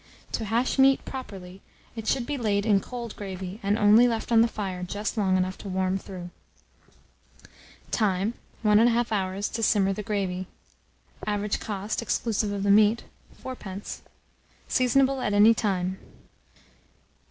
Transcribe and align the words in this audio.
To 0.31 0.45
hash 0.45 0.79
meat 0.79 1.05
properly, 1.05 1.61
it 1.95 2.07
should 2.07 2.25
be 2.25 2.35
laid 2.35 2.65
in 2.65 2.79
cold 2.79 3.15
gravy, 3.15 3.59
and 3.61 3.77
only 3.77 4.07
left 4.07 4.31
on 4.31 4.41
the 4.41 4.47
fire 4.47 4.81
just 4.81 5.15
long 5.15 5.37
enough 5.37 5.59
to 5.59 5.69
warm 5.69 5.99
through. 5.99 6.31
Time. 7.91 8.33
1 8.63 8.79
1/2 8.79 9.11
hour 9.11 9.35
to 9.39 9.61
simmer 9.61 9.93
the 9.93 10.01
gravy. 10.01 10.47
Average 11.27 11.59
cost, 11.59 12.01
exclusive 12.01 12.51
of 12.51 12.63
the 12.63 12.71
meat, 12.71 13.03
4d. 13.43 14.01
Seasonable 14.67 15.21
at 15.21 15.35
any 15.35 15.53
time. 15.53 15.99